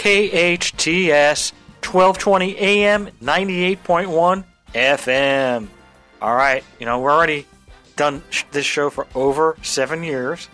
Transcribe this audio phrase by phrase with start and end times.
[0.00, 1.52] KHTS
[1.84, 5.68] 1220 AM 98.1 FM.
[6.22, 7.46] All right, you know, we're already
[7.96, 10.48] done sh- this show for over seven years,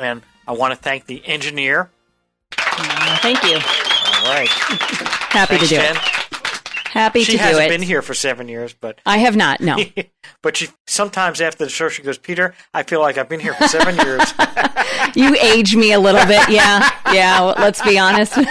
[0.00, 1.90] and I want to thank the engineer.
[2.52, 3.56] Thank you.
[3.56, 4.48] All right.
[4.48, 5.94] Happy Thanks, to do Jen.
[5.96, 6.02] it.
[6.90, 7.68] Happy She to do hasn't it.
[7.68, 9.60] been here for seven years, but I have not.
[9.60, 9.76] No.
[10.42, 13.54] but she sometimes after the show she goes, Peter, I feel like I've been here
[13.54, 14.32] for seven years.
[15.14, 16.48] you age me a little bit.
[16.48, 16.88] Yeah.
[17.12, 17.40] Yeah.
[17.42, 18.34] well, let's be honest.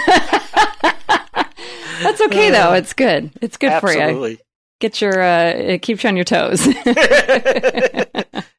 [2.00, 2.74] That's okay though.
[2.74, 3.32] It's good.
[3.42, 4.00] It's good for you.
[4.00, 4.38] Absolutely.
[4.80, 6.64] Get your uh it keeps you on your toes.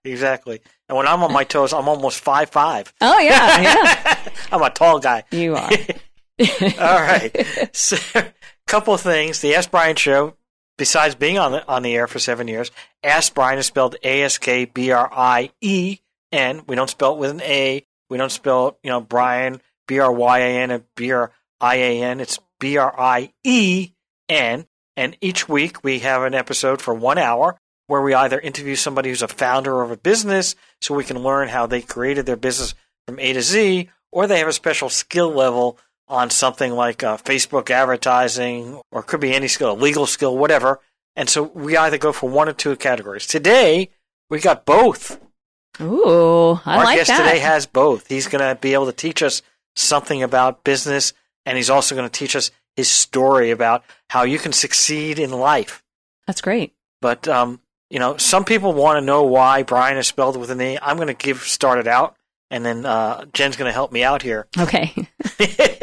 [0.03, 0.59] exactly.
[0.89, 2.93] And when I'm on my toes, I'm almost five five.
[2.99, 4.15] oh yeah, yeah.
[4.51, 5.23] I'm a tall guy.
[5.31, 5.69] You are.
[6.79, 7.69] All right.
[7.73, 7.97] So,
[8.69, 9.41] couple of things.
[9.41, 10.35] The Ask Brien show,
[10.77, 12.71] besides being on the on the air for seven years,
[13.03, 15.99] Ask Brien is spelled A S K B R I E
[16.31, 16.61] N.
[16.67, 17.85] We don't spell it with an A.
[18.09, 21.75] We don't spell you know Brian B R Y A N and B R I
[21.75, 22.19] A N.
[22.19, 23.91] It's B R I E
[24.29, 24.67] N.
[24.95, 29.09] And each week we have an episode for one hour where we either interview somebody
[29.09, 32.75] who's a founder of a business so we can learn how they created their business
[33.07, 37.17] from A to Z, or they have a special skill level on something like uh,
[37.17, 40.79] Facebook advertising, or could be any skill, a legal skill, whatever.
[41.15, 43.27] And so we either go for one or two categories.
[43.27, 43.89] Today,
[44.29, 45.19] we got both.
[45.81, 47.23] Ooh, I Our like guest that.
[47.25, 48.07] today has both.
[48.07, 49.41] He's going to be able to teach us
[49.75, 51.13] something about business,
[51.45, 55.31] and he's also going to teach us his story about how you can succeed in
[55.31, 55.83] life.
[56.27, 56.73] That's great.
[57.01, 60.61] But um, you know, some people want to know why Brien is spelled with an
[60.61, 60.77] E.
[60.81, 62.15] I'm going to give start it out,
[62.51, 64.47] and then uh, Jen's going to help me out here.
[64.57, 64.93] Okay.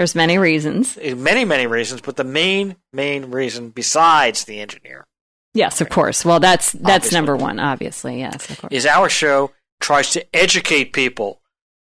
[0.00, 0.96] There's many reasons.
[0.96, 5.06] many many reasons but the main main reason besides the engineer
[5.52, 6.24] Yes, of course.
[6.24, 7.16] Well, that's that's Obviously.
[7.16, 7.58] number one.
[7.58, 8.72] Obviously, yes, of course.
[8.72, 11.42] is our show tries to educate people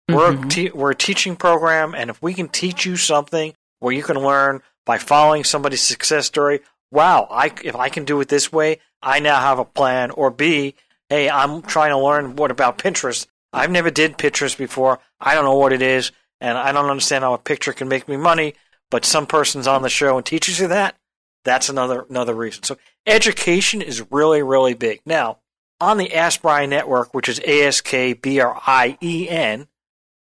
[0.08, 0.48] we're, Mhm.
[0.50, 4.16] te- we're a teaching program and if we can teach you something where you can
[4.16, 6.60] learn by following somebody's success story
[6.92, 10.30] wow I, if i can do it this way i now have a plan or
[10.30, 10.74] b
[11.08, 15.44] hey i'm trying to learn what about pinterest i've never did pinterest before i don't
[15.44, 18.54] know what it is and i don't understand how a picture can make me money
[18.90, 20.96] but some person's on the show and teaches you that
[21.44, 25.38] that's another another reason so education is really really big now
[25.80, 29.68] on the Brien network, which is A S K B R I E N,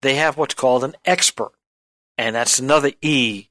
[0.01, 1.51] they have what's called an expert,
[2.17, 3.47] and that's another E.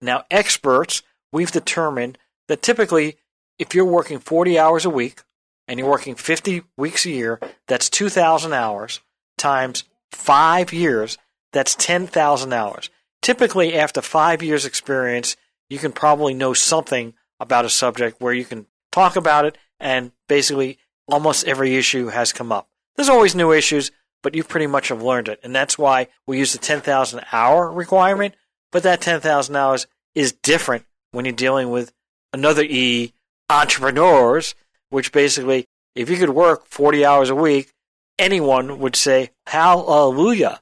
[0.00, 3.16] Now, experts, we've determined that typically,
[3.58, 5.22] if you're working 40 hours a week
[5.68, 9.00] and you're working 50 weeks a year, that's 2,000 hours
[9.38, 11.16] times five years,
[11.54, 12.90] that's 10,000 hours.
[13.22, 15.36] Typically, after five years' experience,
[15.70, 20.12] you can probably know something about a subject where you can talk about it and
[20.28, 20.78] basically
[21.08, 22.68] almost every issue has come up.
[22.96, 23.90] There's always new issues,
[24.22, 25.40] but you pretty much have learned it.
[25.42, 28.34] And that's why we use the 10,000 hour requirement.
[28.70, 31.92] But that 10,000 hours is different when you're dealing with
[32.32, 33.14] another E,
[33.48, 34.54] entrepreneurs,
[34.90, 37.72] which basically, if you could work 40 hours a week,
[38.18, 40.60] anyone would say, hallelujah.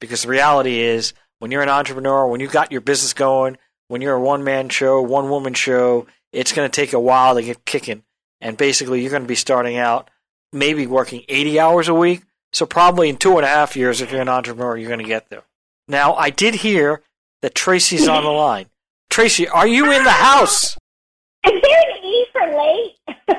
[0.00, 3.56] Because the reality is, when you're an entrepreneur, when you've got your business going,
[3.88, 7.34] when you're a one man show, one woman show, it's going to take a while
[7.34, 8.02] to get kicking.
[8.40, 10.10] And basically, you're going to be starting out
[10.52, 12.22] maybe working 80 hours a week.
[12.52, 15.04] So, probably in two and a half years, if you're an entrepreneur, you're going to
[15.04, 15.42] get there.
[15.86, 17.02] Now, I did hear
[17.42, 18.66] that Tracy's on the line.
[19.10, 20.76] Tracy, are you in the house?
[21.46, 22.94] Is there an E for late?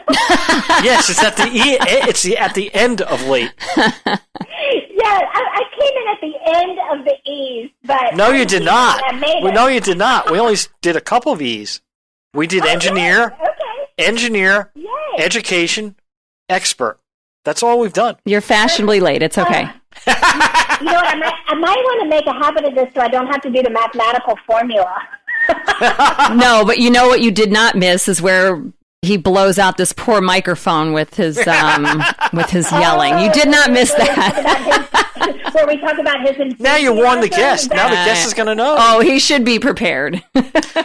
[0.84, 1.78] Yes, it's at the e-
[2.10, 3.52] it's the at the end of late.
[3.76, 3.84] yeah,
[5.06, 9.02] I, I came in at the end of the E's, but No, you did not.
[9.06, 10.32] I made Well, no, you did not.
[10.32, 11.82] We only did a couple of E's.
[12.34, 13.26] We did Oh, engineer.
[13.26, 13.86] Okay.
[13.98, 14.88] engineer, Yay.
[15.18, 15.96] education,
[16.48, 17.00] expert.
[17.46, 18.18] That's all we've done.
[18.26, 19.22] You're fashionably late.
[19.24, 19.64] It's okay.
[20.08, 21.08] Uh, you know what?
[21.08, 23.42] I might, I might want to make a habit of this so I don't have
[23.42, 24.96] to do the mathematical formula.
[26.36, 28.64] No, but you know what you did not miss is where
[29.02, 32.04] he blows out this poor microphone with his um
[32.34, 33.20] with his yelling.
[33.20, 35.50] You did not miss that.
[35.54, 36.56] Where we talk about his.
[36.60, 37.70] Now you warned the guest.
[37.72, 38.76] Now the guest is going to know.
[38.78, 40.24] oh, he should be prepared.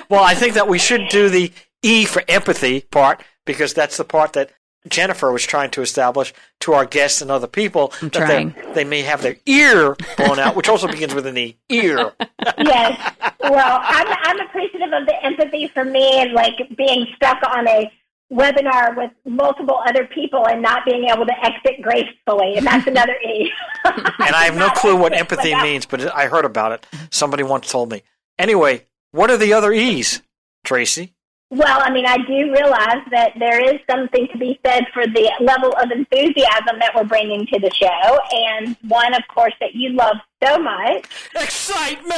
[0.08, 1.52] Well, I think that we should do the
[1.82, 4.50] E for empathy part because that's the part that
[4.88, 8.54] Jennifer was trying to establish to our guests and other people I'm that trying.
[8.66, 11.56] they, they may have their ear blown out, which also begins with an E.
[11.70, 12.12] Ear.
[12.58, 13.14] yes.
[13.40, 17.90] Well, I'm I'm appreciative of the empathy for me and like being stuck on a
[18.32, 23.14] webinar with multiple other people and not being able to exit gracefully, and that's another
[23.26, 23.50] E.
[23.84, 26.86] And I have no clue what empathy without- means, but I heard about it.
[27.10, 28.02] Somebody once told me.
[28.38, 30.22] Anyway, what are the other E's,
[30.64, 31.13] Tracy?
[31.54, 35.30] Well, I mean, I do realize that there is something to be said for the
[35.40, 39.90] level of enthusiasm that we're bringing to the show, and one, of course, that you
[39.90, 41.04] love so much.
[41.36, 42.10] Excitement!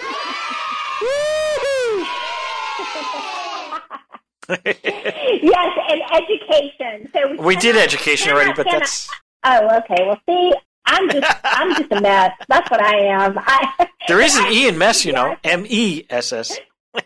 [4.66, 7.08] yes, and education.
[7.12, 9.08] So we, We did education already, but that's
[9.44, 10.04] Oh, okay.
[10.04, 10.52] Well, see,
[10.86, 12.32] I'm just I'm just a mess.
[12.48, 13.38] That's what I am.
[13.38, 16.58] I, there is an E in mess, you know, M E S S.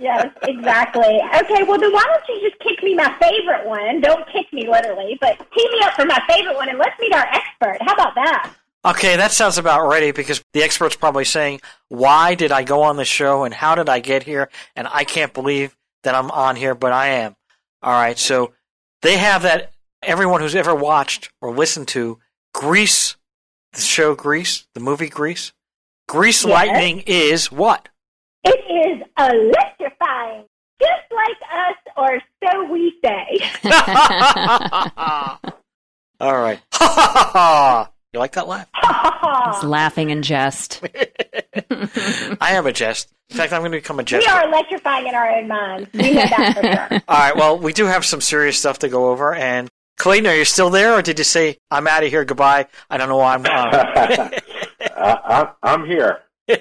[0.00, 1.20] yes, exactly.
[1.42, 4.00] Okay, well then why don't you just kick me my favorite one?
[4.00, 7.12] Don't kick me literally, but tee me up for my favorite one and let's meet
[7.12, 7.78] our expert.
[7.80, 8.54] How about that?
[8.84, 12.96] Okay, that sounds about ready because the expert's probably saying, "Why did I go on
[12.96, 16.54] the show and how did I get here?" And I can't believe that I'm on
[16.54, 17.34] here, but I am.
[17.82, 18.52] All right, so
[19.02, 19.72] they have that.
[20.00, 22.20] Everyone who's ever watched or listened to
[22.54, 23.16] Grease,
[23.72, 25.52] the show Grease, the movie Grease,
[26.08, 26.52] Grease Yes.
[26.52, 27.88] lightning is what?
[28.44, 30.44] It is electrifying.
[30.80, 33.38] Just like us, or so we say.
[36.20, 36.60] All right.
[38.12, 38.68] you like that laugh?
[39.54, 40.82] He's laughing in jest.
[41.70, 43.08] I am a jest.
[43.30, 44.26] In fact, I'm going to become a jest.
[44.26, 45.88] we are electrifying in our own minds.
[45.92, 47.02] We know that for sure.
[47.08, 47.36] All right.
[47.36, 49.34] Well, we do have some serious stuff to go over.
[49.34, 49.68] And
[49.98, 52.24] Clayton, are you still there, or did you say I'm out of here?
[52.24, 52.66] Goodbye.
[52.88, 53.44] I don't know why I'm.
[53.46, 54.28] Uh,
[54.96, 56.20] I, I'm here.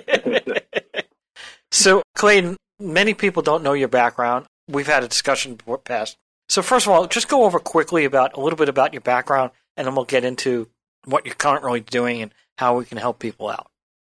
[1.71, 4.45] so, Clayton, many people don't know your background.
[4.67, 6.17] We've had a discussion before past.
[6.49, 9.51] So, first of all, just go over quickly about a little bit about your background,
[9.77, 10.69] and then we'll get into
[11.05, 13.67] what you're currently doing and how we can help people out.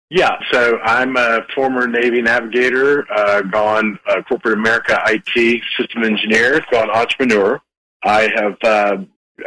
[0.10, 6.64] Yeah, so I'm a former Navy navigator, uh, gone uh, corporate America IT system engineer,
[6.72, 7.60] gone entrepreneur.
[8.04, 8.98] I have uh,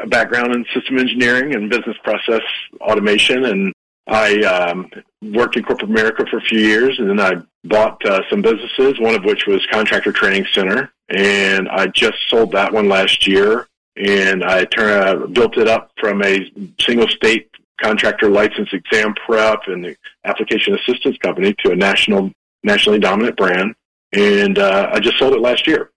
[0.03, 2.43] a background in system engineering and business process
[2.83, 3.73] automation, and
[4.07, 4.91] I um,
[5.23, 8.99] worked in corporate America for a few years, and then I bought uh, some businesses,
[8.99, 13.69] one of which was Contractor Training Center, and I just sold that one last year,
[13.97, 16.51] and I turn, uh, built it up from a
[16.81, 17.51] single state
[17.81, 22.31] contractor license exam prep and application assistance company to a national,
[22.63, 23.75] nationally dominant brand.
[24.13, 25.91] And uh, I just sold it last year.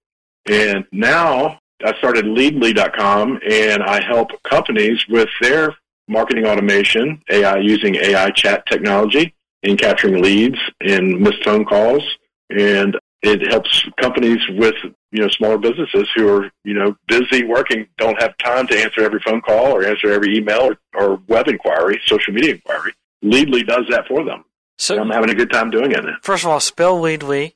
[0.48, 5.76] And now I started Leedly.com and I help companies with their
[6.08, 9.34] marketing automation, AI using AI chat technology
[9.64, 12.04] in capturing leads and missed phone calls.
[12.50, 14.76] And it helps companies with
[15.12, 19.02] you know smaller businesses who are you know busy working, don't have time to answer
[19.02, 22.94] every phone call or answer every email or, or web inquiry, social media inquiry.
[23.24, 24.44] Leedly does that for them.
[24.78, 26.04] So, And I'm having a good time doing it.
[26.22, 27.54] first of all, spell Leedly.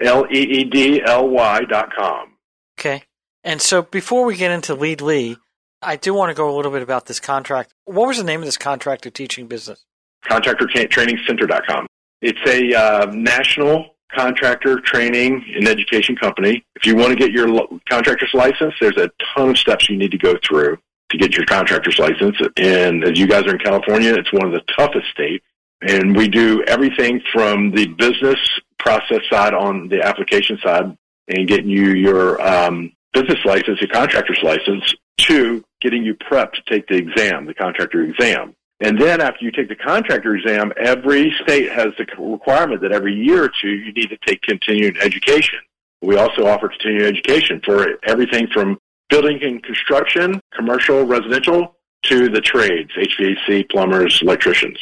[0.00, 2.30] L E E D L Y dot com.
[2.78, 3.02] Okay.
[3.44, 5.36] And so before we get into Leedly,
[5.84, 7.72] I do want to go a little bit about this contract.
[7.84, 9.84] What was the name of this contractor teaching business?
[10.24, 11.86] Contractor Training ContractorTrainingCenter.com.
[12.22, 16.64] It's a uh, national contractor training and education company.
[16.76, 17.48] If you want to get your
[17.88, 20.78] contractor's license, there's a ton of steps you need to go through
[21.10, 22.36] to get your contractor's license.
[22.56, 25.44] And as you guys are in California, it's one of the toughest states.
[25.82, 28.38] And we do everything from the business
[28.78, 30.96] process side on the application side
[31.28, 36.62] and getting you your um, business license, your contractor's license, to getting you prepped to
[36.62, 38.56] take the exam, the contractor exam.
[38.80, 43.14] And then after you take the contractor exam, every state has the requirement that every
[43.14, 45.60] year or two you need to take continuing education.
[46.02, 48.78] We also offer continuing education for everything from
[49.10, 54.78] building and construction, commercial, residential, to the trades, HVAC, plumbers, electricians.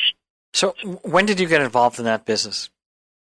[0.55, 2.71] So when did you get involved in that business?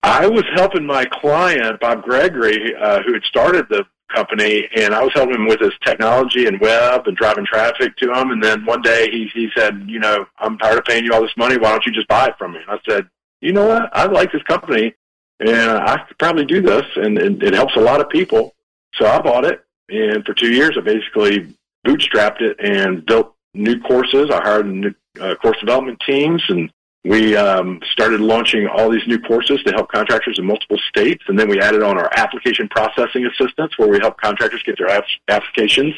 [0.04, 5.04] I was helping my client, Bob Gregory, uh, who had started the company, and I
[5.04, 8.32] was helping him with his technology and web and driving traffic to him.
[8.32, 11.22] And then one day he, he said, you know, I'm tired of paying you all
[11.22, 11.58] this money.
[11.58, 12.60] Why don't you just buy it from me?
[12.60, 13.08] And I said,
[13.42, 13.90] you know what?
[13.94, 14.96] I like this company,
[15.40, 18.56] and I could probably do this, and, and it helps a lot of people.
[18.96, 21.54] So I bought it, and for two years I basically
[21.86, 24.30] bootstrapped it and built new courses.
[24.32, 26.72] I hired new uh, course development teams and
[27.04, 31.40] we um, started launching all these new courses to help contractors in multiple states, and
[31.40, 35.96] then we added on our application processing assistance, where we help contractors get their applications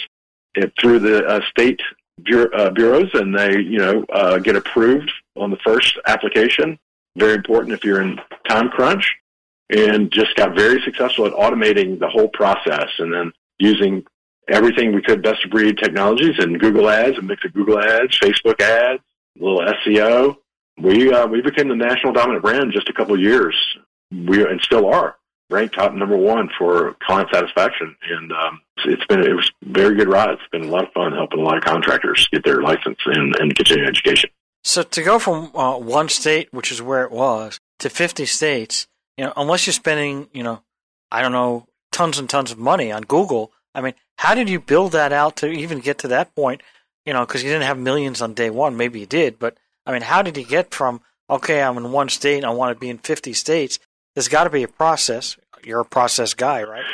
[0.62, 1.82] uh, through the uh, state
[2.24, 6.78] bureau, uh, bureaus, and they, you know, uh, get approved on the first application.
[7.16, 9.16] Very important if you're in time crunch,
[9.70, 12.90] and just got very successful at automating the whole process.
[13.00, 14.06] And then using
[14.48, 18.20] everything we could best of breed technologies and Google ads, a mix of Google ads,
[18.20, 19.02] Facebook ads,
[19.40, 20.38] a little SEO.
[20.82, 23.56] We, uh, we became the national dominant brand just a couple of years.
[24.12, 25.16] We, and still are
[25.50, 27.96] ranked top number one for client satisfaction.
[28.10, 30.30] And, um, it's been, it was a very good ride.
[30.30, 33.36] It's been a lot of fun helping a lot of contractors get their license and,
[33.38, 34.30] and continue education.
[34.64, 38.88] So to go from uh, one state, which is where it was, to 50 states,
[39.18, 40.62] you know, unless you're spending, you know,
[41.12, 43.52] I don't know, tons and tons of money on Google.
[43.74, 46.62] I mean, how did you build that out to even get to that point?
[47.06, 48.78] You know, because you didn't have millions on day one.
[48.78, 49.58] Maybe you did, but
[49.90, 52.76] I mean, how did he get from okay, I'm in one state, and I want
[52.76, 53.80] to be in 50 states?
[54.14, 55.36] There's got to be a process.
[55.64, 56.86] You're a process guy, right?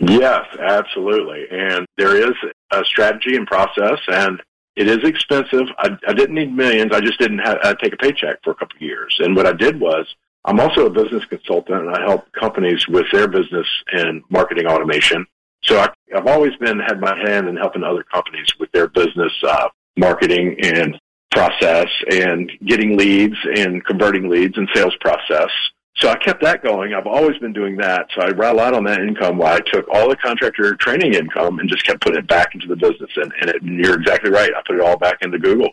[0.00, 1.46] yes, absolutely.
[1.48, 2.34] And there is
[2.72, 4.42] a strategy and process, and
[4.74, 5.68] it is expensive.
[5.78, 6.90] I, I didn't need millions.
[6.92, 9.16] I just didn't have, uh, take a paycheck for a couple of years.
[9.20, 10.12] And what I did was
[10.44, 15.24] I'm also a business consultant, and I help companies with their business and marketing automation.
[15.62, 19.32] So I, have always been had my hand in helping other companies with their business
[19.46, 20.98] uh, marketing and
[21.32, 25.50] process, and getting leads and converting leads and sales process.
[25.96, 26.94] So I kept that going.
[26.94, 28.08] I've always been doing that.
[28.14, 31.68] So I relied on that income while I took all the contractor training income and
[31.68, 33.10] just kept putting it back into the business.
[33.16, 34.50] And, and, it, and you're exactly right.
[34.56, 35.70] I put it all back into Google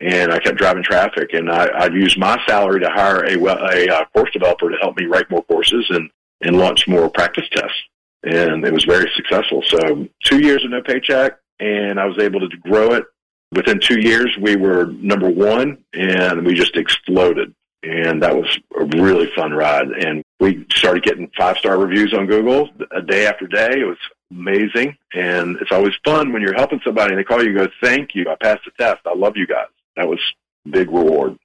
[0.00, 1.34] and I kept driving traffic.
[1.34, 4.96] And I, I'd use my salary to hire a, a, a course developer to help
[4.96, 7.78] me write more courses and, and launch more practice tests.
[8.24, 9.62] And it was very successful.
[9.66, 13.04] So two years of no paycheck, and I was able to grow it.
[13.52, 17.54] Within two years, we were number one, and we just exploded.
[17.82, 19.88] And that was a really fun ride.
[19.88, 23.80] And we started getting five star reviews on Google a day after day.
[23.80, 23.98] It was
[24.30, 24.98] amazing.
[25.14, 28.14] And it's always fun when you're helping somebody and they call you and go, Thank
[28.14, 28.26] you.
[28.30, 29.00] I passed the test.
[29.06, 30.20] I love you guys that was
[30.68, 31.36] big reward.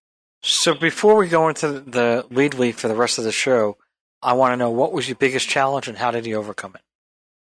[0.42, 3.78] So before we go into the Leedly for the rest of the show,
[4.22, 6.82] I want to know what was your biggest challenge and how did you overcome it?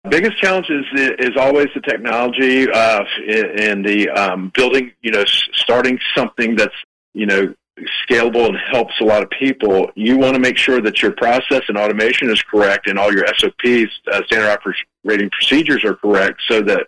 [0.07, 0.85] Biggest challenge is
[1.19, 4.93] is always the technology uh, and the um, building.
[5.01, 6.75] You know, starting something that's
[7.13, 7.53] you know
[8.07, 9.91] scalable and helps a lot of people.
[9.95, 13.25] You want to make sure that your process and automation is correct, and all your
[13.27, 16.87] SOPs, uh, standard operating procedures, are correct, so that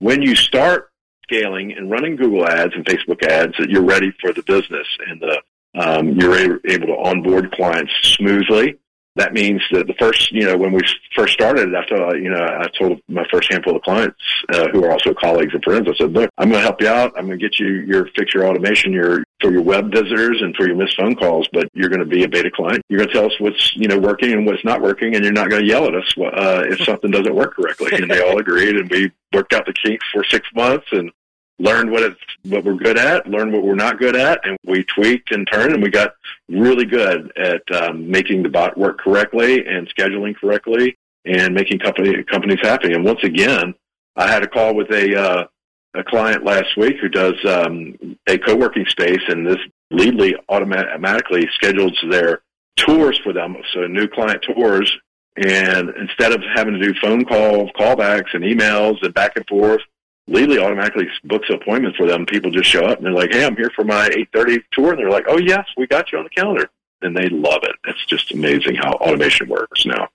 [0.00, 0.90] when you start
[1.22, 5.20] scaling and running Google ads and Facebook ads that you're ready for the business and
[5.20, 5.42] the,
[5.74, 8.78] um, you're able to onboard clients smoothly.
[9.18, 10.80] That means that the first, you know, when we
[11.14, 14.16] first started, I told, you know, I told my first handful of clients
[14.52, 16.86] uh, who are also colleagues and friends, I said, look, I'm going to help you
[16.86, 17.12] out.
[17.16, 20.54] I'm going to get you your fix your automation, your for your web visitors and
[20.54, 22.82] for your missed phone calls, but you're going to be a beta client.
[22.88, 25.32] You're going to tell us what's you know working and what's not working, and you're
[25.32, 27.90] not going to yell at us uh, if something doesn't work correctly.
[27.92, 31.10] And they all agreed, and we worked out the kinks for six months, and
[31.58, 34.84] learned what it's what we're good at, learned what we're not good at, and we
[34.84, 36.14] tweaked and turned, and we got
[36.48, 42.22] really good at um, making the bot work correctly and scheduling correctly and making company
[42.24, 42.92] companies happy.
[42.92, 43.74] And once again,
[44.16, 45.46] I had a call with a uh,
[45.94, 47.96] a client last week who does um,
[48.28, 49.58] a co-working space, and this
[49.92, 52.42] Leedly automatically schedules their
[52.76, 53.56] tours for them.
[53.72, 54.94] So new client tours.
[55.36, 59.80] And instead of having to do phone calls, callbacks, and emails and back and forth,
[60.28, 62.26] Leedly automatically books an appointment for them.
[62.26, 64.98] People just show up and they're like, "Hey, I'm here for my 8:30 tour," and
[64.98, 66.68] they're like, "Oh yes, we got you on the calendar,"
[67.02, 67.76] and they love it.
[67.86, 70.08] It's just amazing how automation works now.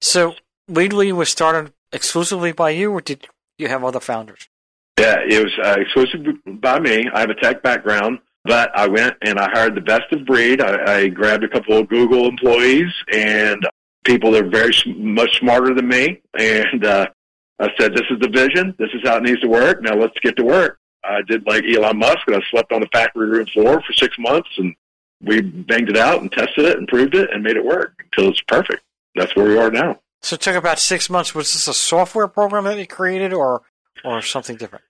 [0.00, 0.34] So,
[0.68, 4.48] Leedly was started exclusively by you, or did you have other founders?
[4.98, 6.26] Yeah, it was uh, exclusive
[6.60, 7.08] by me.
[7.12, 10.60] I have a tech background, but I went and I hired the best of breed.
[10.60, 13.66] I, I grabbed a couple of Google employees and
[14.04, 17.06] people that are very much smarter than me, and uh,
[17.60, 18.74] I said, this is the vision.
[18.78, 19.82] This is how it needs to work.
[19.82, 20.78] Now let's get to work.
[21.04, 24.16] I did like Elon Musk and I slept on the factory room floor for six
[24.18, 24.74] months and
[25.22, 28.30] we banged it out and tested it and proved it and made it work until
[28.30, 28.82] it's perfect.
[29.14, 30.00] That's where we are now.
[30.22, 31.34] So it took about six months.
[31.34, 33.62] Was this a software program that you created or,
[34.04, 34.84] or something different?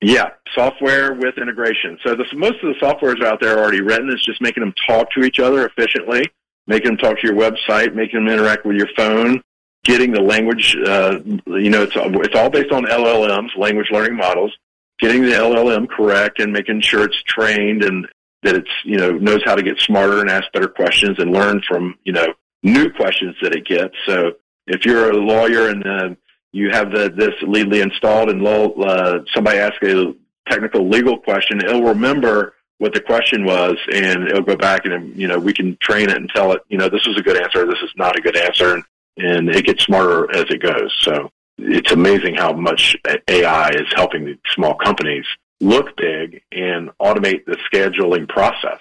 [0.00, 1.98] Yeah, software with integration.
[2.04, 4.08] So this, most of the softwares out there are already written.
[4.10, 6.24] It's just making them talk to each other efficiently,
[6.68, 9.42] making them talk to your website, making them interact with your phone,
[9.84, 14.52] getting the language, uh, you know, it's, it's all based on LLMs, language learning models,
[14.98, 18.06] getting the LLM correct and making sure it's trained and
[18.42, 21.62] that it's, you know, knows how to get smarter and ask better questions and learn
[21.66, 22.26] from, you know,
[22.62, 23.94] new questions that it gets.
[24.06, 24.32] So
[24.66, 26.14] if you're a lawyer and uh,
[26.52, 30.14] you have the, this legally installed and uh, somebody asks a
[30.48, 35.26] technical legal question, it'll remember what the question was and it'll go back and, you
[35.26, 37.66] know, we can train it and tell it, you know, this is a good answer,
[37.66, 38.74] this is not a good answer.
[38.74, 38.84] And
[39.18, 40.94] and it gets smarter as it goes.
[41.02, 42.96] So it's amazing how much
[43.28, 45.24] AI is helping the small companies
[45.60, 48.80] look big and automate the scheduling process.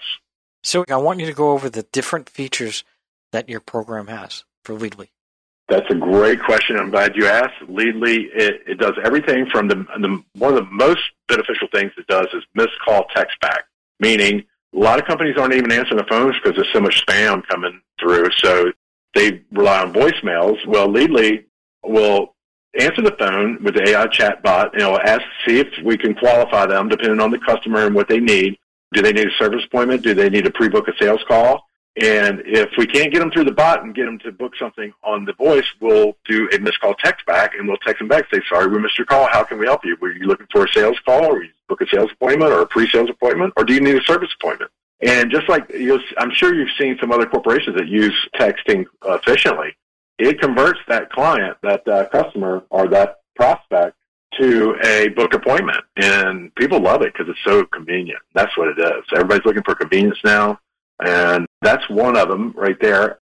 [0.63, 2.83] So I want you to go over the different features
[3.31, 5.09] that your program has for Leedly.
[5.69, 6.77] That's a great question.
[6.77, 7.59] I'm glad you asked.
[7.69, 12.07] Leedly, it, it does everything from the, the one of the most beneficial things it
[12.07, 13.65] does is missed call text back,
[13.99, 17.45] meaning a lot of companies aren't even answering the phones because there's so much spam
[17.47, 18.29] coming through.
[18.37, 18.71] So
[19.17, 20.65] they rely on voicemails.
[20.67, 21.45] Well, Leedly
[21.83, 22.35] will
[22.79, 26.13] answer the phone with the AI chat bot and it'll ask, see if we can
[26.13, 28.57] qualify them depending on the customer and what they need.
[28.93, 30.03] Do they need a service appointment?
[30.03, 31.63] Do they need to pre-book a sales call?
[31.99, 34.93] And if we can't get them through the bot and get them to book something
[35.03, 38.25] on the voice, we'll do a missed call text back and we'll text them back
[38.31, 39.27] say, sorry, we missed your call.
[39.31, 39.97] How can we help you?
[39.99, 42.67] Were you looking for a sales call or you book a sales appointment or a
[42.67, 44.69] pre-sales appointment or do you need a service appointment?
[45.01, 49.75] And just like you'll, I'm sure you've seen some other corporations that use texting efficiently,
[50.17, 53.95] it converts that client, that uh, customer or that prospect
[54.39, 55.83] to a book appointment.
[55.95, 58.19] And people love it because it's so convenient.
[58.33, 59.03] That's what it is.
[59.13, 60.59] Everybody's looking for convenience now.
[60.99, 63.19] And that's one of them right there.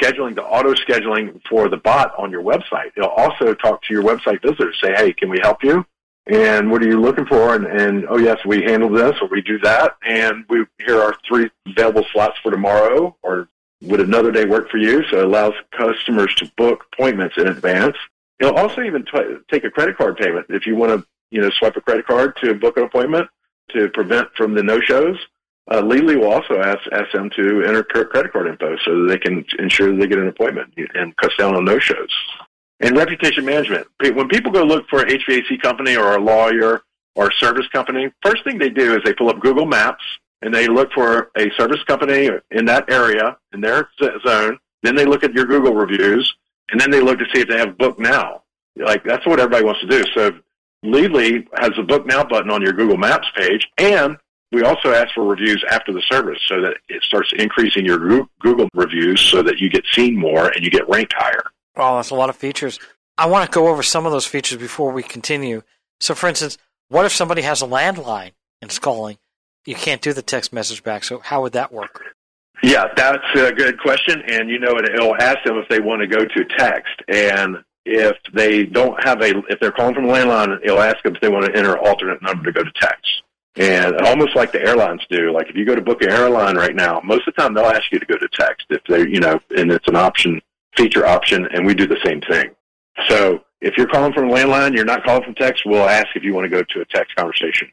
[0.00, 2.92] Scheduling, the auto scheduling for the bot on your website.
[2.96, 5.84] It'll also talk to your website visitors, say, hey, can we help you?
[6.26, 7.54] And what are you looking for?
[7.54, 9.96] And, and oh, yes, we handle this or we do that.
[10.06, 13.48] And we here are three available slots for tomorrow or
[13.82, 15.04] would another day work for you?
[15.10, 17.96] So it allows customers to book appointments in advance.
[18.40, 21.50] It'll also even t- take a credit card payment if you want to, you know,
[21.50, 23.28] swipe a credit card to book an appointment
[23.70, 25.18] to prevent from the no-shows.
[25.70, 29.18] Uh, Leedly will also ask, ask them to enter credit card info so that they
[29.18, 32.10] can ensure they get an appointment and cuts down on no-shows.
[32.80, 33.86] And reputation management.
[34.00, 36.82] When people go look for an HVAC company or a lawyer
[37.14, 40.02] or a service company, first thing they do is they pull up Google Maps
[40.42, 43.88] and they look for a service company in that area, in their
[44.26, 44.58] zone.
[44.82, 46.34] Then they look at your Google reviews,
[46.70, 48.42] and then they look to see if they have Book Now.
[48.76, 50.04] Like, that's what everybody wants to do.
[50.12, 50.32] So
[50.84, 54.18] Leedly has a Book Now button on your Google Maps page, and
[54.52, 58.68] we also ask for reviews after the service so that it starts increasing your Google
[58.74, 61.44] reviews so that you get seen more and you get ranked higher.
[61.76, 62.78] Oh, that's a lot of features.
[63.16, 65.62] I want to go over some of those features before we continue.
[66.00, 69.18] So, for instance, what if somebody has a landline and is calling?
[69.66, 71.04] You can't do the text message back.
[71.04, 72.02] So, how would that work?
[72.62, 74.22] Yeah, that's a good question.
[74.26, 76.94] And you know, it'll ask them if they want to go to text.
[77.08, 81.14] And if they don't have a, if they're calling from a landline, it'll ask them
[81.14, 83.22] if they want to enter an alternate number to go to text.
[83.56, 86.74] And almost like the airlines do, like if you go to book an airline right
[86.74, 89.20] now, most of the time they'll ask you to go to text if they're, you
[89.20, 90.40] know, and it's an option,
[90.76, 92.50] feature option, and we do the same thing.
[93.08, 96.22] So if you're calling from a landline, you're not calling from text, we'll ask if
[96.22, 97.70] you want to go to a text conversation.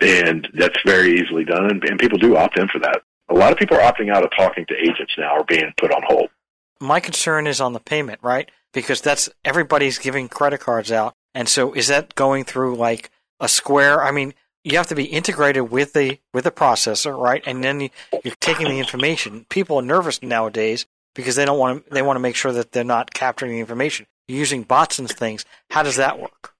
[0.00, 3.02] And that's very easily done, and, and people do opt in for that.
[3.28, 5.92] A lot of people are opting out of talking to agents now or being put
[5.92, 6.28] on hold.
[6.80, 8.50] My concern is on the payment, right?
[8.72, 11.14] Because that's everybody's giving credit cards out.
[11.34, 14.04] And so is that going through like a Square?
[14.04, 17.42] I mean, you have to be integrated with the with the processor, right?
[17.46, 17.90] And then you,
[18.24, 19.46] you're taking the information.
[19.48, 21.94] People are nervous nowadays because they don't want to.
[21.94, 24.06] They want to make sure that they're not capturing the information.
[24.28, 25.44] You're using bots and things.
[25.70, 26.52] How does that work?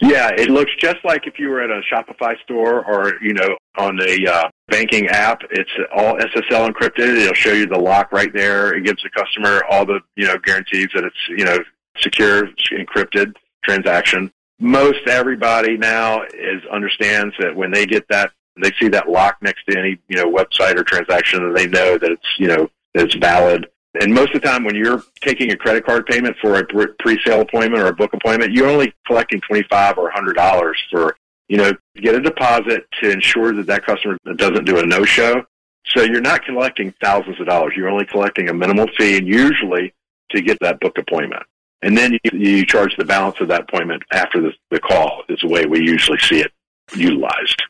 [0.00, 3.56] Yeah, it looks just like if you were at a Shopify store or you know
[3.78, 5.42] on a uh, banking app.
[5.50, 7.16] It's all SSL encrypted.
[7.16, 8.74] It'll show you the lock right there.
[8.74, 11.58] It gives the customer all the you know guarantees that it's you know
[11.98, 13.34] secure, encrypted
[13.64, 18.32] transaction most everybody now is understands that when they get that,
[18.62, 21.96] they see that lock next to any you know website or transaction, and they know
[21.96, 23.66] that it's you know it's valid.
[24.00, 26.64] And most of the time, when you're taking a credit card payment for a
[27.00, 31.16] pre-sale appointment or a book appointment, you're only collecting twenty-five or hundred dollars for
[31.48, 35.44] you know to get a deposit to ensure that that customer doesn't do a no-show.
[35.86, 37.72] So you're not collecting thousands of dollars.
[37.76, 39.92] You're only collecting a minimal fee, and usually
[40.30, 41.42] to get that book appointment.
[41.82, 45.40] And then you, you charge the balance of that appointment after the, the call is
[45.40, 46.52] the way we usually see it
[46.94, 47.60] utilized.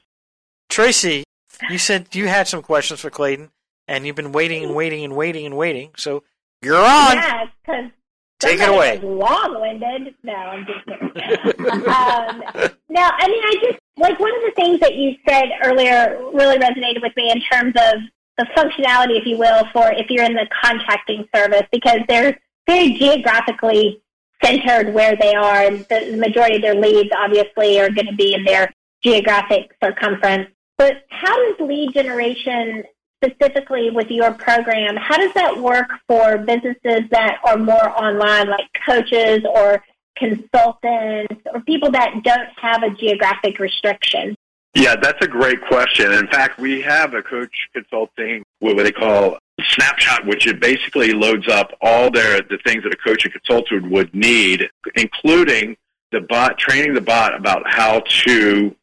[0.69, 1.25] Tracy,
[1.71, 3.51] you said you had some questions for Clayton,
[3.91, 5.91] and you've been waiting and waiting and waiting and waiting.
[5.97, 6.23] So
[6.63, 7.17] you're on.
[7.17, 7.91] Yeah, because
[8.39, 8.99] take it away.
[8.99, 10.15] Long-winded.
[10.23, 11.09] No, I'm just kidding.
[11.69, 12.43] um,
[12.89, 16.57] no, I mean, I just like one of the things that you said earlier really
[16.57, 18.01] resonated with me in terms of
[18.39, 22.93] the functionality, if you will, for if you're in the contracting service, because they're very
[22.93, 24.01] geographically
[24.43, 25.63] centered where they are.
[25.63, 28.73] And the majority of their leads, obviously, are going to be in their
[29.03, 30.49] geographic circumference.
[30.79, 32.85] But how does lead generation,
[33.23, 38.67] specifically with your program, how does that work for businesses that are more online, like
[38.87, 39.83] coaches or
[40.17, 44.35] consultants or people that don't have a geographic restriction?
[44.75, 46.13] Yeah, that's a great question.
[46.13, 51.13] In fact, we have a coach consulting, what would they call snapshot, which it basically
[51.13, 55.77] loads up all their the things that a coach and consultant would need, including
[56.13, 58.75] the bot training the bot about how to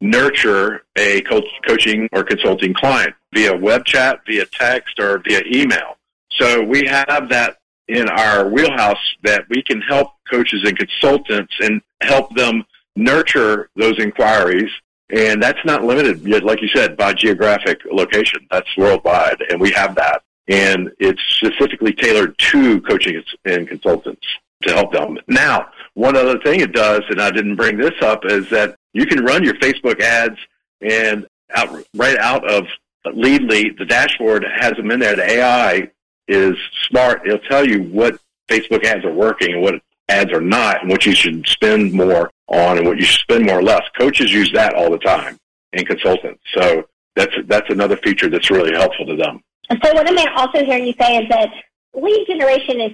[0.00, 5.96] nurture a coach, coaching or consulting client via web chat, via text, or via email.
[6.30, 11.82] So we have that in our wheelhouse that we can help coaches and consultants and
[12.00, 12.64] help them
[12.96, 14.70] nurture those inquiries.
[15.10, 18.46] And that's not limited, like you said, by geographic location.
[18.50, 20.22] That's worldwide, and we have that.
[20.48, 24.26] And it's specifically tailored to coaching and consultants
[24.62, 25.18] to help them.
[25.28, 29.06] Now, one other thing it does, and I didn't bring this up, is that you
[29.06, 30.38] can run your Facebook ads
[30.80, 32.66] and out, right out of
[33.04, 35.14] But leedly, the dashboard has them in there.
[35.14, 35.90] The AI
[36.26, 36.56] is
[36.88, 37.26] smart.
[37.26, 39.74] It'll tell you what Facebook ads are working and what
[40.08, 43.46] ads are not, and what you should spend more on and what you should spend
[43.46, 43.82] more or less.
[43.98, 45.38] Coaches use that all the time,
[45.72, 46.42] and consultants.
[46.54, 49.42] So that's that's another feature that's really helpful to them.
[49.70, 51.50] So, what I'm also hear you say is that
[51.94, 52.92] lead generation is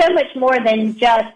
[0.00, 1.28] so much more than just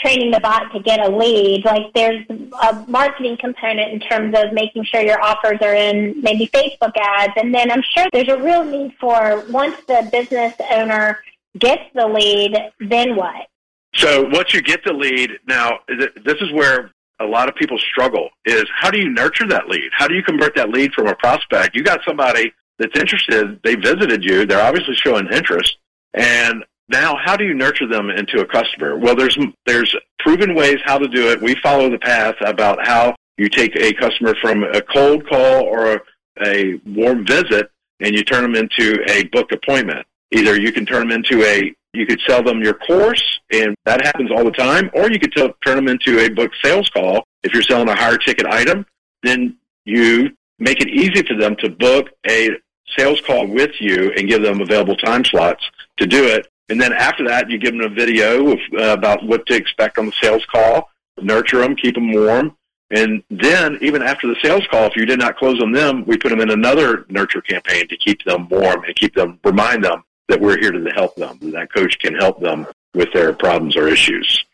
[0.00, 1.64] training the bot to get a lead.
[1.64, 6.46] Like there's a marketing component in terms of making sure your offers are in maybe
[6.48, 7.32] Facebook ads.
[7.36, 11.20] And then I'm sure there's a real need for once the business owner
[11.58, 13.48] gets the lead, then what?
[13.94, 18.28] So once you get the lead, now this is where a lot of people struggle
[18.44, 19.90] is how do you nurture that lead?
[19.92, 21.74] How do you convert that lead from a prospect?
[21.74, 25.78] You got somebody that's interested, they visited you, they're obviously showing interest,
[26.14, 28.96] and now, how do you nurture them into a customer?
[28.96, 31.42] Well, there's there's proven ways how to do it.
[31.42, 35.94] We follow the path about how you take a customer from a cold call or
[35.94, 36.00] a,
[36.44, 37.70] a warm visit
[38.00, 40.06] and you turn them into a booked appointment.
[40.32, 44.04] Either you can turn them into a you could sell them your course, and that
[44.04, 47.24] happens all the time, or you could t- turn them into a booked sales call.
[47.42, 48.84] If you're selling a higher ticket item,
[49.22, 52.50] then you make it easy for them to book a
[52.96, 55.64] sales call with you and give them available time slots
[55.96, 59.24] to do it and then after that, you give them a video of, uh, about
[59.24, 62.56] what to expect on the sales call, nurture them, keep them warm.
[62.90, 66.16] And then, even after the sales call, if you did not close on them, we
[66.16, 70.04] put them in another nurture campaign to keep them warm and keep them, remind them
[70.28, 73.88] that we're here to help them, that coach can help them with their problems or
[73.88, 74.44] issues.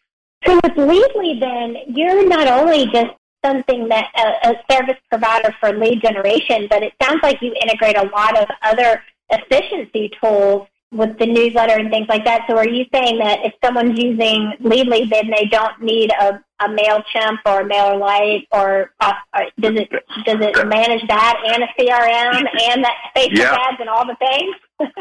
[0.44, 3.12] So with Leedly, then, you're not only just
[3.44, 7.96] something that a, a service provider for lead generation, but it sounds like you integrate
[7.96, 12.42] a lot of other efficiency tools with the newsletter and things like that.
[12.48, 16.68] So are you saying that if someone's using Leedly, then they don't need a, a
[16.68, 19.90] MailChimp or a MailerLite or, uh, or does it
[20.24, 23.58] does it manage that and a CRM and that Facebook yeah.
[23.68, 24.92] ads and all the things?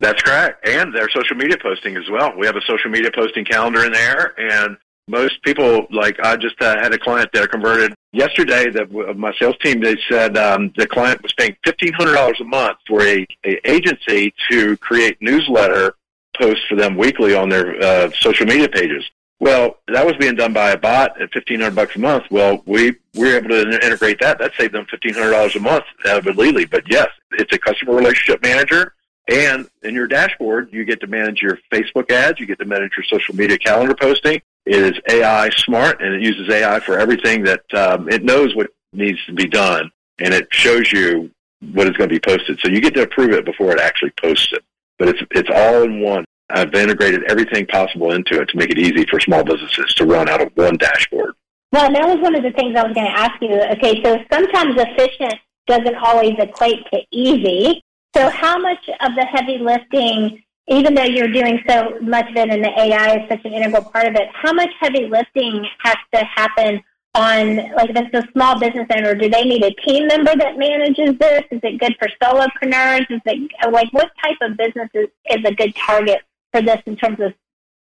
[0.00, 0.68] That's correct.
[0.68, 2.32] And their social media posting as well.
[2.36, 4.76] We have a social media posting calendar in there and
[5.08, 9.56] most people like I just uh, had a client that converted yesterday that my sales
[9.62, 13.26] team they said um, the client was paying fifteen hundred dollars a month for a,
[13.44, 15.94] a agency to create newsletter
[16.36, 19.04] posts for them weekly on their uh, social media pages.
[19.38, 22.24] Well, that was being done by a bot at fifteen hundred bucks a month.
[22.30, 24.38] Well, we we were able to integrate that.
[24.38, 26.68] That saved them fifteen hundred dollars a month uh, with Leedly.
[26.68, 28.94] But yes, it's a customer relationship manager.
[29.28, 32.92] And in your dashboard, you get to manage your Facebook ads, you get to manage
[32.96, 37.44] your social media calendar posting, it is AI smart and it uses AI for everything
[37.44, 41.30] that um, it knows what needs to be done and it shows you
[41.72, 42.58] what is going to be posted.
[42.60, 44.62] So you get to approve it before it actually posts it.
[44.98, 46.24] But it's it's all in one.
[46.48, 50.28] I've integrated everything possible into it to make it easy for small businesses to run
[50.28, 51.34] out of one dashboard.
[51.72, 53.60] Well, that was one of the things I was going to ask you.
[53.72, 55.34] Okay, so sometimes efficient
[55.66, 57.82] doesn't always equate to easy.
[58.14, 62.50] So how much of the heavy lifting even though you're doing so much of it
[62.50, 65.96] and the AI is such an integral part of it, how much heavy lifting has
[66.12, 66.82] to happen
[67.14, 70.58] on, like, if it's a small business owner, do they need a team member that
[70.58, 71.44] manages this?
[71.50, 73.10] Is it good for solopreneurs?
[73.10, 76.96] Is it, like, what type of business is, is a good target for this in
[76.96, 77.32] terms of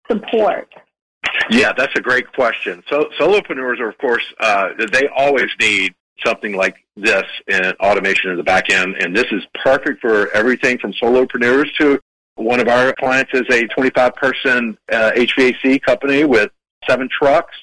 [0.09, 0.73] support?
[1.51, 2.85] Yeah, that's a great question.
[2.89, 5.95] So solopreneurs are, of course, uh, they always need
[6.25, 10.79] something like this in automation in the back end, and this is perfect for everything
[10.79, 11.99] from solopreneurs to
[12.37, 16.51] one of our clients is a 25 person uh, HVAC company with
[16.89, 17.55] seven trucks.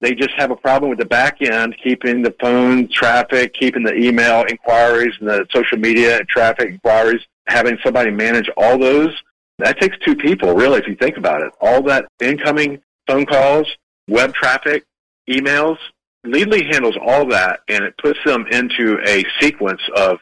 [0.00, 3.94] They just have a problem with the back end, keeping the phone traffic, keeping the
[3.94, 9.10] email inquiries and the social media traffic inquiries, having somebody manage all those.
[9.58, 11.52] That takes two people, really, if you think about it.
[11.60, 13.66] All that incoming phone calls,
[14.08, 14.84] web traffic,
[15.28, 15.78] emails.
[16.26, 20.18] Leedly handles all that and it puts them into a sequence of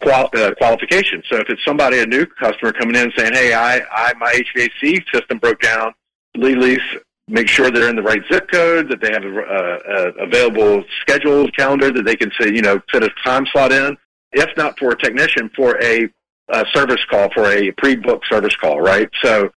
[0.00, 1.22] qual- uh, qualification.
[1.28, 5.04] So if it's somebody, a new customer coming in saying, "Hey, I, I my HVAC
[5.12, 5.94] system broke down,"
[6.36, 6.80] Leedly's
[7.28, 10.84] make sure they're in the right zip code, that they have a, a, a available
[11.00, 13.96] schedule calendar that they can say, you know, fit a time slot in.
[14.32, 16.08] If not for a technician, for a,
[16.50, 19.08] a service call, for a pre-booked service call, right?
[19.22, 19.50] So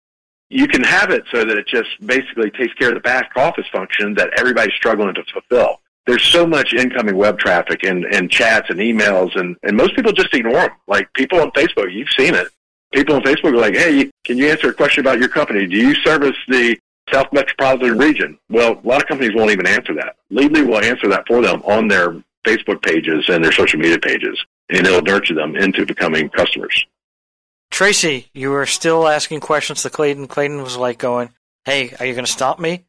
[0.49, 3.65] you can have it so that it just basically takes care of the back office
[3.71, 8.69] function that everybody's struggling to fulfill there's so much incoming web traffic and, and chats
[8.69, 10.71] and emails and, and most people just ignore them.
[10.87, 12.47] Like people on Facebook, you've seen it.
[12.93, 15.65] people on Facebook are like, hey, can you answer a question about your company?
[15.67, 16.77] Do you service the
[17.11, 18.37] South Metropolitan region?
[18.49, 20.15] Well, a lot of companies won't even answer that.
[20.31, 22.15] Leedly will answer that for them on their
[22.45, 26.85] Facebook pages and their social media pages, and it'll nurture them into becoming customers.
[27.71, 30.27] Tracy, you were still asking questions to Clayton.
[30.27, 31.29] Clayton was like going,
[31.65, 32.85] hey, are you going to stop me?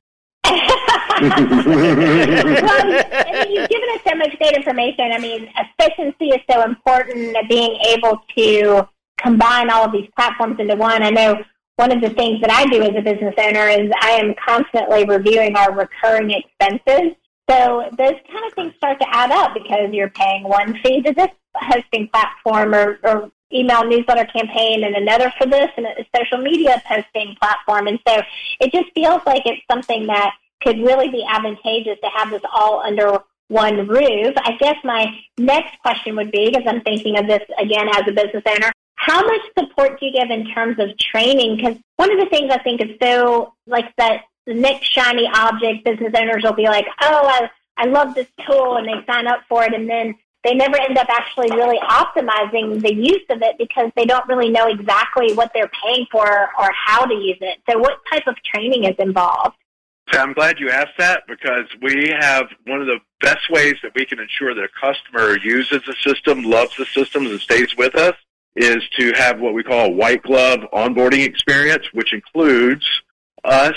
[1.21, 1.33] Well,
[3.13, 5.13] I mean, you've given us so much great information.
[5.13, 7.37] I mean, efficiency is so important.
[7.49, 11.03] Being able to combine all of these platforms into one.
[11.03, 11.43] I know
[11.77, 15.05] one of the things that I do as a business owner is I am constantly
[15.05, 17.17] reviewing our recurring expenses.
[17.49, 21.13] So those kind of things start to add up because you're paying one fee to
[21.13, 26.39] this hosting platform or, or email newsletter campaign and another for this and a social
[26.39, 27.87] media posting platform.
[27.87, 28.23] And so
[28.61, 30.35] it just feels like it's something that
[30.67, 34.35] could really be advantageous to have this all under one roof.
[34.37, 35.07] I guess my
[35.39, 39.25] next question would be, because I'm thinking of this again as a business owner, how
[39.25, 41.57] much support do you give in terms of training?
[41.57, 45.85] Because one of the things I think is so like that the next shiny object,
[45.85, 49.41] business owners will be like, oh, I, I love this tool, and they sign up
[49.49, 53.59] for it, and then they never end up actually really optimizing the use of it
[53.59, 57.59] because they don't really know exactly what they're paying for or how to use it.
[57.69, 59.57] So, what type of training is involved?
[60.13, 63.93] So I'm glad you asked that because we have one of the best ways that
[63.95, 67.95] we can ensure that a customer uses the system, loves the system, and stays with
[67.97, 68.15] us
[68.55, 72.87] is to have what we call a white glove onboarding experience, which includes
[73.45, 73.75] us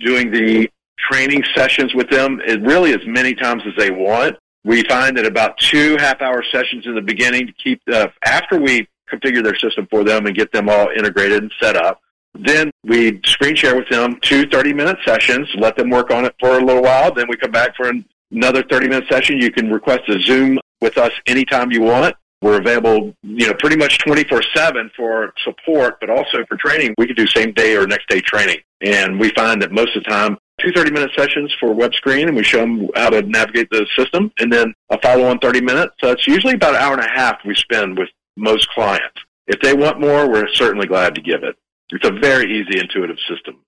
[0.00, 4.36] doing the training sessions with them really as many times as they want.
[4.64, 8.58] We find that about two half hour sessions in the beginning to keep the, after
[8.58, 12.00] we configure their system for them and get them all integrated and set up.
[12.34, 16.34] Then we screen share with them two 30 minute sessions, let them work on it
[16.40, 17.12] for a little while.
[17.12, 17.92] Then we come back for
[18.30, 19.40] another 30 minute session.
[19.40, 22.16] You can request a Zoom with us anytime you want.
[22.40, 26.94] We're available, you know, pretty much 24-7 for support, but also for training.
[26.98, 28.58] We can do same day or next day training.
[28.80, 32.36] And we find that most of the time, two 30-minute sessions for web screen, and
[32.36, 35.94] we show them how to navigate the system, and then a follow-on 30 minutes.
[36.00, 39.20] So it's usually about an hour and a half we spend with most clients.
[39.46, 41.54] If they want more, we're certainly glad to give it.
[41.92, 43.60] It's a very easy, intuitive system.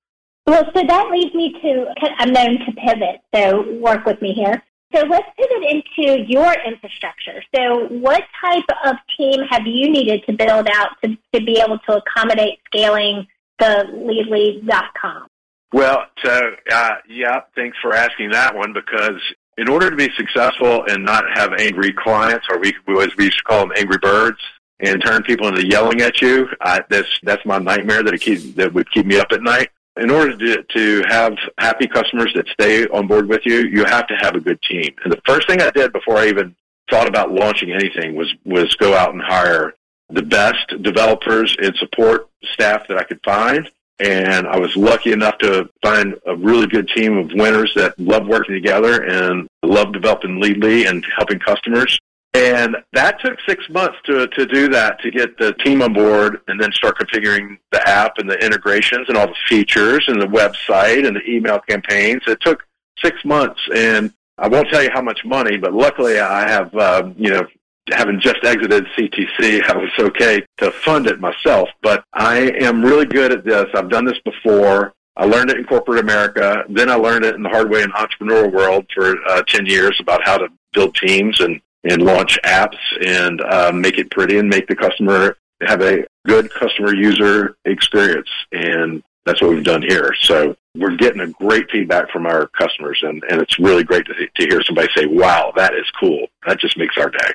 [0.46, 1.86] Well, so that leads me to,
[2.18, 4.62] I'm known to pivot, so work with me here.
[4.94, 7.42] So let's pivot into your infrastructure.
[7.54, 11.78] So what type of team have you needed to build out to, to be able
[11.88, 13.26] to accommodate scaling
[13.58, 15.26] the leedly.com?
[15.72, 19.20] Well, so uh, yeah, thanks for asking that one because
[19.58, 22.68] in order to be successful and not have angry clients, or we,
[23.00, 24.38] as we used to call them, angry birds,
[24.84, 28.56] and turn people into yelling at you, I, that's that's my nightmare that it keep,
[28.56, 32.48] that would keep me up at night in order to, to have happy customers that
[32.48, 34.94] stay on board with you, you have to have a good team.
[35.04, 36.54] And the first thing I did before I even
[36.90, 39.74] thought about launching anything was, was go out and hire
[40.10, 43.70] the best developers and support staff that I could find.
[44.00, 48.26] And I was lucky enough to find a really good team of winners that love
[48.26, 51.96] working together and love developing Leedly and helping customers.
[52.34, 56.40] And that took six months to, to do that, to get the team on board
[56.48, 60.26] and then start configuring the app and the integrations and all the features and the
[60.26, 62.22] website and the email campaigns.
[62.26, 62.64] It took
[62.98, 67.10] six months and I won't tell you how much money, but luckily I have, uh,
[67.16, 67.46] you know,
[67.92, 71.68] having just exited CTC, I was okay to fund it myself.
[71.82, 73.66] But I am really good at this.
[73.74, 74.92] I've done this before.
[75.16, 76.64] I learned it in corporate America.
[76.68, 79.96] Then I learned it in the hard way in entrepreneurial world for uh, 10 years
[80.00, 84.48] about how to build teams and and launch apps and uh, make it pretty and
[84.48, 88.28] make the customer have a good customer user experience.
[88.52, 90.14] And that's what we've done here.
[90.20, 94.14] So we're getting a great feedback from our customers, and, and it's really great to,
[94.14, 97.30] to hear somebody say, "Wow, that is cool." That just makes our day.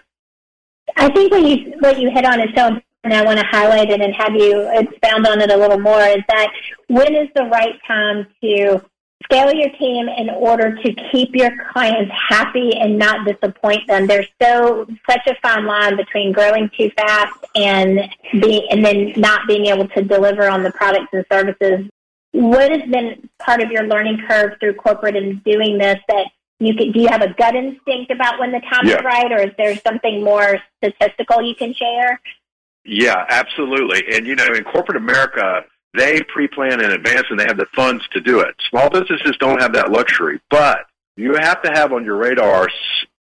[0.98, 2.84] I think what you what you hit on is so important.
[3.06, 6.02] I want to highlight it and have you expound on it a little more.
[6.02, 6.52] Is that
[6.88, 8.82] when is the right time to
[9.24, 14.08] scale your team in order to keep your clients happy and not disappoint them.
[14.08, 18.00] There's so such a fine line between growing too fast and
[18.40, 21.90] being and then not being able to deliver on the products and services.
[22.32, 26.28] What has been part of your learning curve through corporate and doing this that
[26.60, 28.98] you can, do you have a gut instinct about when the time yeah.
[28.98, 32.22] is right or is there something more statistical you can share?
[32.86, 34.04] Yeah, absolutely.
[34.16, 38.08] And you know, in corporate America, they pre-plan in advance and they have the funds
[38.10, 38.56] to do it.
[38.70, 42.70] Small businesses don't have that luxury, but you have to have on your radar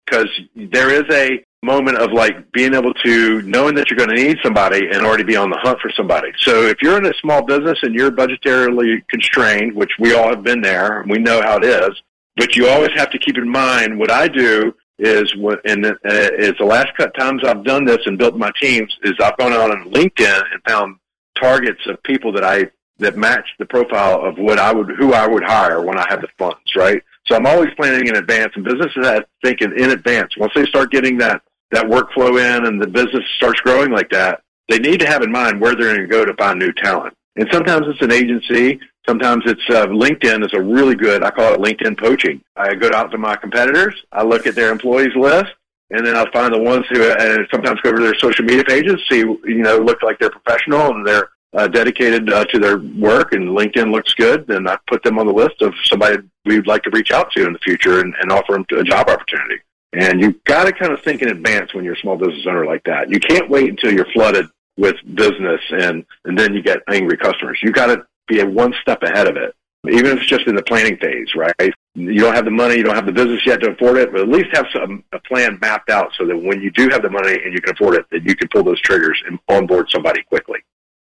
[0.07, 4.23] because there is a moment of like being able to knowing that you're going to
[4.23, 6.29] need somebody and already be on the hunt for somebody.
[6.39, 10.43] So if you're in a small business and you're budgetarily constrained, which we all have
[10.43, 12.03] been there, and we know how it is,
[12.37, 15.95] but you always have to keep in mind what I do is what and uh,
[16.05, 19.53] it's the last cut times I've done this and built my teams is I've gone
[19.53, 20.97] out on LinkedIn and found
[21.41, 25.27] targets of people that I that match the profile of what I would who I
[25.27, 27.03] would hire when I have the funds, right?
[27.27, 30.37] So I'm always planning in advance, and businesses that thinking in advance.
[30.37, 34.43] Once they start getting that that workflow in, and the business starts growing like that,
[34.69, 37.15] they need to have in mind where they're going to go to find new talent.
[37.37, 38.79] And sometimes it's an agency.
[39.07, 41.25] Sometimes it's uh, LinkedIn is a really good.
[41.25, 42.41] I call it LinkedIn poaching.
[42.57, 43.95] I go out to my competitors.
[44.13, 45.53] I look at their employees list,
[45.91, 49.01] and then I'll find the ones who, and sometimes go to their social media pages,
[49.11, 53.33] see you know look like they're professional and they're uh, dedicated uh, to their work,
[53.33, 54.47] and LinkedIn looks good.
[54.47, 57.47] Then I put them on the list of somebody we'd like to reach out to
[57.47, 59.61] in the future and, and offer them a job opportunity.
[59.93, 62.67] And you've got to kind of think in advance when you're a small business owner
[62.67, 63.09] like that.
[63.11, 67.61] You can't wait until you're flooded with business and, and then you get angry customers.
[67.63, 69.55] You've got to be one step ahead of it,
[69.89, 71.73] even if it's just in the planning phase, right?
[71.95, 74.23] You don't have the money, you don't have the business yet to afford it, but
[74.23, 77.11] at least have some, a plan mapped out so that when you do have the
[77.11, 80.23] money and you can afford it, that you can pull those triggers and onboard somebody
[80.25, 80.59] quickly.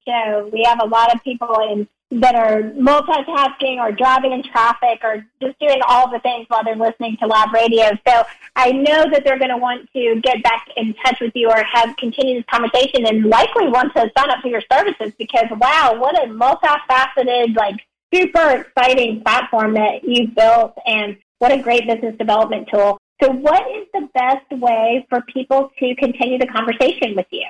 [0.07, 4.99] So we have a lot of people in that are multitasking or driving in traffic
[5.05, 7.91] or just doing all the things while they're listening to live radio.
[8.07, 8.25] So
[8.57, 11.63] I know that they're going to want to get back in touch with you or
[11.63, 15.97] have continue this conversation and likely want to sign up for your services because wow,
[16.01, 17.77] what a multifaceted, like
[18.13, 22.99] super exciting platform that you've built and what a great business development tool.
[23.23, 27.47] So what is the best way for people to continue the conversation with you?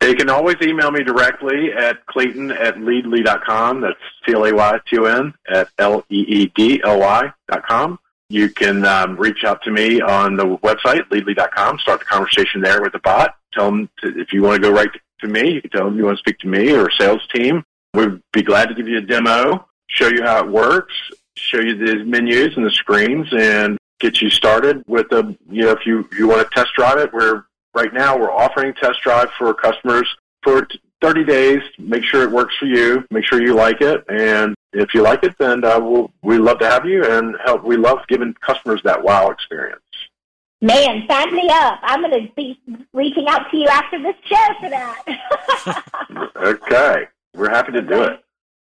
[0.00, 3.82] They can always email me directly at clayton at leedly.com.
[3.82, 7.98] That's C-L-A-Y-T-O-N at L-E-E-D-L-Y dot com.
[8.30, 11.80] You can um, reach out to me on the website, leedly.com.
[11.80, 13.34] Start the conversation there with the bot.
[13.52, 14.88] Tell them to, if you want to go right
[15.20, 17.62] to me, you can tell them you want to speak to me or sales team.
[17.92, 20.94] We'd be glad to give you a demo, show you how it works,
[21.36, 25.72] show you the menus and the screens, and get you started with a, you know,
[25.72, 29.30] if you, you want to test drive it, we're right now we're offering test drive
[29.38, 30.08] for customers
[30.42, 30.66] for
[31.02, 31.62] 30 days.
[31.78, 33.04] Make sure it works for you.
[33.10, 34.04] Make sure you like it.
[34.08, 37.64] And if you like it, then uh, we'll, we love to have you and help.
[37.64, 39.80] We love giving customers that wow experience.
[40.62, 41.78] Man, sign me up.
[41.82, 42.60] I'm going to be
[42.92, 45.82] reaching out to you after this show for that.
[46.36, 47.04] okay.
[47.34, 48.22] We're happy to do it.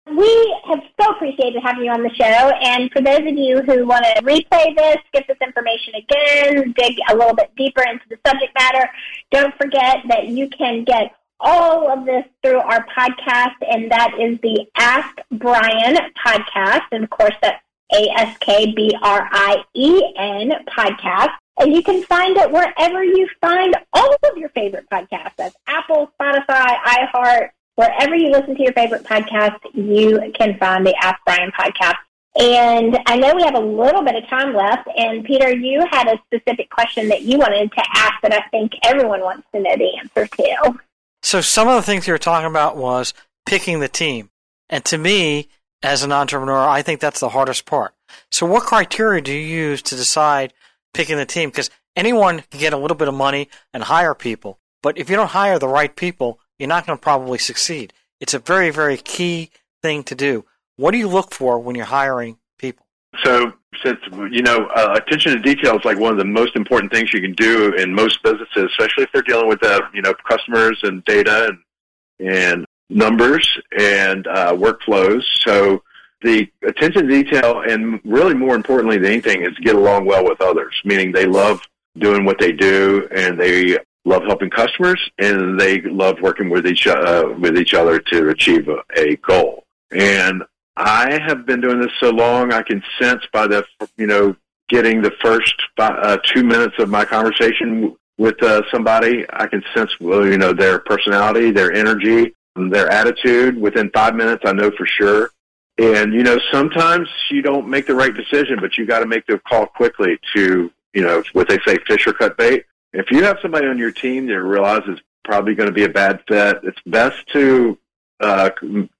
[0.07, 2.23] We have so appreciated having you on the show.
[2.23, 6.97] And for those of you who want to replay this, get this information again, dig
[7.09, 8.89] a little bit deeper into the subject matter,
[9.31, 14.39] don't forget that you can get all of this through our podcast, and that is
[14.41, 16.83] the Ask Brien podcast.
[16.91, 21.31] And of course, that's A S K B R I E N podcast.
[21.57, 25.35] And you can find it wherever you find all of your favorite podcasts.
[25.37, 27.49] That's Apple, Spotify, iHeart,
[27.81, 31.95] wherever you listen to your favorite podcast, you can find the Ask Brien podcast.
[32.39, 34.87] And I know we have a little bit of time left.
[34.95, 38.73] And Peter, you had a specific question that you wanted to ask that I think
[38.83, 40.79] everyone wants to know the answer to.
[41.23, 43.15] So some of the things you were talking about was
[43.47, 44.29] picking the team.
[44.69, 45.49] And to me,
[45.81, 47.95] as an entrepreneur, I think that's the hardest part.
[48.29, 50.53] So what criteria do you use to decide
[50.93, 51.49] picking the team?
[51.49, 54.59] Because anyone can get a little bit of money and hire people.
[54.83, 57.91] But if you don't hire the right people, you're not going to probably succeed.
[58.19, 59.49] It's a very, very key
[59.81, 60.45] thing to do.
[60.75, 62.85] What do you look for when you're hiring people?
[63.23, 63.97] So, since
[64.29, 67.19] you know, uh, attention to detail is like one of the most important things you
[67.19, 71.03] can do in most businesses, especially if they're dealing with uh, you know customers and
[71.05, 75.23] data and and numbers and uh, workflows.
[75.43, 75.81] So,
[76.21, 80.39] the attention to detail, and really more importantly than anything, is get along well with
[80.41, 80.79] others.
[80.85, 81.59] Meaning they love
[81.97, 86.87] doing what they do and they love helping customers and they love working with each
[86.87, 89.65] uh, with each other to achieve a, a goal.
[89.91, 90.43] And
[90.75, 93.65] I have been doing this so long, I can sense by the
[93.97, 94.35] you know
[94.69, 99.91] getting the first uh, two minutes of my conversation with uh, somebody, I can sense
[99.99, 103.59] well you know their personality, their energy, their attitude.
[103.59, 105.31] Within five minutes, I know for sure.
[105.77, 109.25] And you know sometimes you don't make the right decision, but you got to make
[109.27, 113.23] the call quickly to you know what they say, fish or cut bait if you
[113.23, 116.59] have somebody on your team that realizes it's probably going to be a bad fit,
[116.63, 117.77] it's best to
[118.19, 118.49] uh,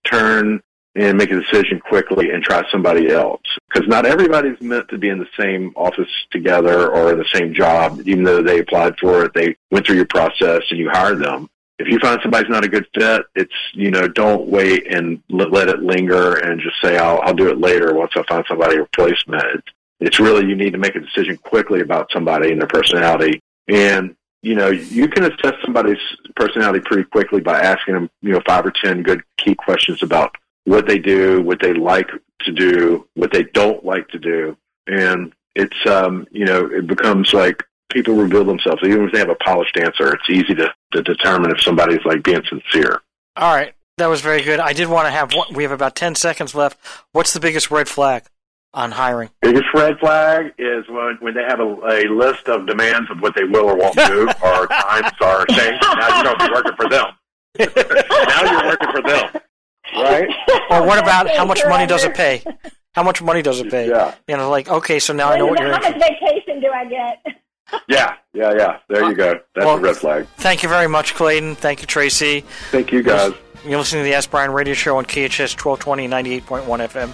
[0.05, 0.61] turn
[0.95, 3.41] and make a decision quickly and try somebody else.
[3.69, 8.01] Because not everybody's meant to be in the same office together or the same job,
[8.05, 11.49] even though they applied for it, they went through your process and you hired them.
[11.79, 15.69] If you find somebody's not a good fit, it's, you know, don't wait and let
[15.69, 19.63] it linger and just say, I'll, I'll do it later once I find somebody replacement.
[19.99, 24.15] It's really, you need to make a decision quickly about somebody and their personality and,
[24.41, 25.99] you know, you can assess somebody's
[26.35, 30.35] personality pretty quickly by asking them, you know, five or 10 good key questions about
[30.65, 32.09] what they do, what they like
[32.41, 34.57] to do, what they don't like to do.
[34.87, 38.81] And it's, um, you know, it becomes like people reveal themselves.
[38.83, 42.23] Even if they have a polished answer, it's easy to, to determine if somebody's like
[42.23, 43.01] being sincere.
[43.35, 43.73] All right.
[43.97, 44.59] That was very good.
[44.59, 46.79] I did want to have one, we have about 10 seconds left.
[47.11, 48.23] What's the biggest red flag
[48.73, 49.29] on hiring?
[49.41, 53.35] Biggest red flag is when, when they have a, a list of demands of what
[53.35, 56.89] they will or won't do, or times are saying, now you don't be working for
[56.89, 57.07] them.
[57.59, 59.41] now you're working for them.
[59.93, 60.29] Right?
[60.69, 62.43] Or what about how much money does it pay?
[62.93, 63.89] How much money does it pay?
[63.89, 64.15] Yeah.
[64.27, 66.85] You know, like, okay, so now I know what you're How much vacation do I
[66.85, 67.25] get?
[67.87, 68.77] Yeah, yeah, yeah.
[68.89, 69.39] There you go.
[69.55, 70.27] That's Well- a red flag.
[70.37, 71.55] Thank you very much, Clayton.
[71.55, 72.41] Thank you, Tracy.
[72.69, 73.33] Thank you, guys.
[73.65, 77.13] You're listening to the Ask Brien radio show on KHS 1220 98.1 FM.